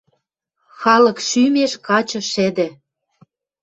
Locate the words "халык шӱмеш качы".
0.79-2.21